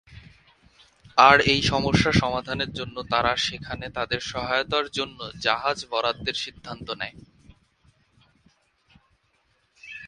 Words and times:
আর 1.17 1.37
এই 1.53 1.61
সমস্যার 1.61 2.13
সমাধানের 2.13 2.71
জন্য 2.73 2.95
তারা 3.09 3.31
সেখানে 3.37 3.85
তাদের 3.89 4.19
সহায়তার 4.31 4.85
জন্য 4.89 5.19
জাহাজ 5.39 5.77
বরাদ্দের 5.91 6.35
সিদ্ধান্ত 6.35 6.87
নেয়। 6.91 7.17